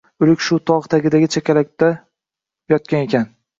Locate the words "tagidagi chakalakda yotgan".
0.93-3.09